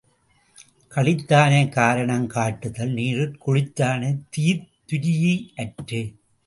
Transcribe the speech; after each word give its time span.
களித்தானைக் 0.95 1.69
காரணங் 1.69 2.27
காட்டுதல் 2.27 2.93
நீருட் 2.93 3.37
குளித்தானைத் 3.45 4.23
தீத்துரீ 4.37 5.15
யற்று. 5.57 6.01